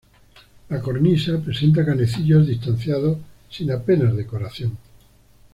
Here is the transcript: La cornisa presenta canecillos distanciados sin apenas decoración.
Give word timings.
La 0.69 0.79
cornisa 0.81 1.37
presenta 1.37 1.85
canecillos 1.85 2.47
distanciados 2.47 3.19
sin 3.51 3.69
apenas 3.71 4.15
decoración. 4.15 4.75